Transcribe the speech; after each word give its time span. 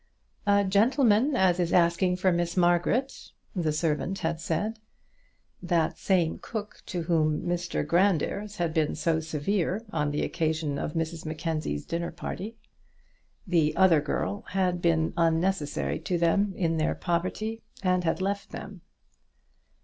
"A 0.47 0.65
gentleman 0.65 1.35
as 1.35 1.59
is 1.59 1.71
asking 1.71 2.15
for 2.17 2.31
Miss 2.31 2.57
Margaret," 2.57 3.29
the 3.55 3.71
servant 3.71 4.17
had 4.25 4.39
said; 4.39 4.79
that 5.61 5.99
same 5.99 6.39
cook 6.41 6.81
to 6.87 7.03
whom 7.03 7.43
Mr 7.43 7.85
Grandairs 7.85 8.55
had 8.57 8.73
been 8.73 8.95
so 8.95 9.19
severe 9.19 9.85
on 9.91 10.09
the 10.09 10.23
occasion 10.23 10.79
of 10.79 10.93
Mrs 10.93 11.23
Mackenzie's 11.23 11.85
dinner 11.85 12.11
party. 12.11 12.55
The 13.45 13.75
other 13.75 14.01
girl 14.01 14.41
had 14.49 14.81
been 14.81 15.13
unnecessary 15.17 15.99
to 15.99 16.17
them 16.17 16.53
in 16.55 16.77
their 16.77 16.95
poverty, 16.95 17.61
and 17.83 18.03
had 18.03 18.21
left 18.21 18.49
them. 18.49 18.81